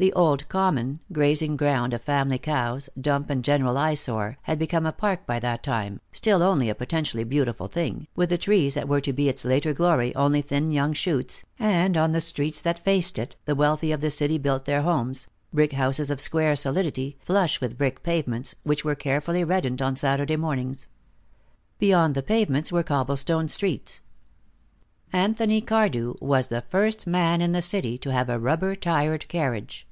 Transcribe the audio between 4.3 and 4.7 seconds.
had